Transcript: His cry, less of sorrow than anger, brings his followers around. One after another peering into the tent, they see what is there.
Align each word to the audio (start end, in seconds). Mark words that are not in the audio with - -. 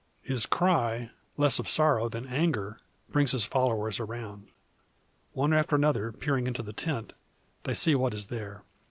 His 0.23 0.47
cry, 0.47 1.11
less 1.37 1.59
of 1.59 1.69
sorrow 1.69 2.09
than 2.09 2.25
anger, 2.25 2.79
brings 3.11 3.33
his 3.33 3.45
followers 3.45 3.99
around. 3.99 4.47
One 5.33 5.53
after 5.53 5.75
another 5.75 6.11
peering 6.11 6.47
into 6.47 6.63
the 6.63 6.73
tent, 6.73 7.13
they 7.65 7.75
see 7.75 7.93
what 7.93 8.15
is 8.15 8.25
there. 8.25 8.63